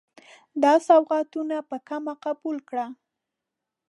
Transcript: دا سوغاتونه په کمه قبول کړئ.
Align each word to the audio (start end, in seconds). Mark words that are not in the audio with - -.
دا 0.63 0.73
سوغاتونه 0.87 1.57
په 1.69 1.77
کمه 1.89 2.13
قبول 2.25 2.57
کړئ. 2.69 2.87